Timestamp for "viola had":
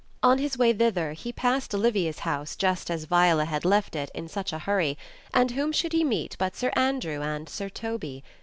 3.03-3.63